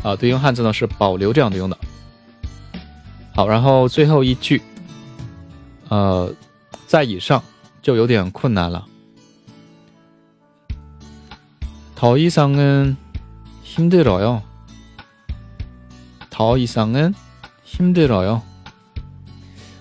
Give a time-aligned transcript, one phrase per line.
[0.03, 1.77] 啊，对应汉字呢是保留这样的用的。
[3.33, 4.61] 好，然后最后一句，
[5.89, 6.31] 呃，
[6.87, 7.43] 在以上
[7.81, 8.85] 就有点困难了。
[11.97, 12.95] 더이상은힘들어
[14.21, 14.41] 요。
[16.29, 17.13] 더이상은힘들어
[18.27, 18.41] 요。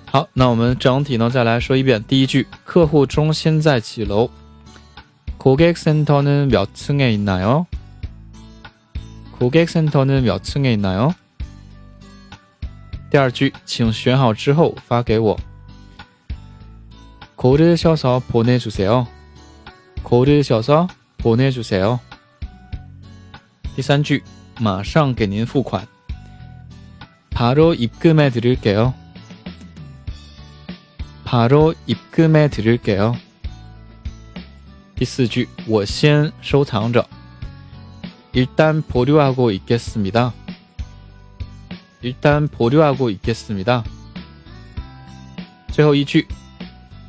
[0.07, 2.03] 好，那我们整体呢再来说一遍。
[2.05, 4.31] 第一句，客户中心在几楼？
[5.39, 7.67] 고객센터는 몇 층에 있나요?
[9.39, 11.15] 고객센터는 몇 층에 있나요?
[13.11, 15.37] 第二句请选好之后发给我
[17.37, 19.07] 고르셔서 보내주세요.
[20.03, 22.01] 고르셔서 보내주세요.
[23.77, 24.23] 第三句
[24.61, 25.87] 马上给您付款
[27.31, 28.95] 바로 입금해 드릴게요.
[31.25, 33.17] 바로 입금해 드릴게요.
[34.99, 37.07] 第四句，我先收藏着。
[38.33, 40.33] 일단보류하고있겠습니 다。
[42.03, 43.85] 일단보류하고있겠습니 다。
[45.73, 46.27] 最后一句，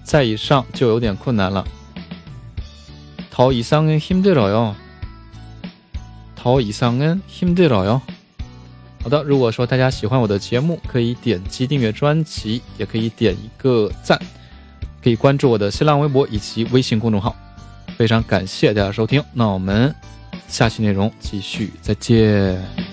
[0.03, 1.65] 在以上就有点困难了。
[3.31, 4.75] 더이상은힘들어 요。
[6.35, 8.01] 더이상은힘들어 요。
[9.03, 14.19] 好的，如果说大家喜欢我的节目，可以点击订阅专辑，也可以点一个赞，
[15.03, 17.35] 可以关注我的新浪微博以及微信公众号。
[18.00, 19.94] 非常感谢大家收听，那我们
[20.48, 22.89] 下期内容继续，再见。